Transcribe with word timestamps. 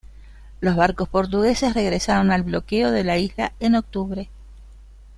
Los 0.61 0.75
barcos 0.75 1.07
portugueses 1.09 1.75
regresaron 1.75 2.31
al 2.31 2.41
bloqueo 2.41 2.89
de 2.89 3.03
la 3.03 3.19
isla 3.19 3.53
en 3.59 3.75
octubre. 3.75 4.29